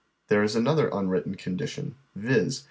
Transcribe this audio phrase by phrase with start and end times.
[0.29, 2.59] There is another un written condition, viz.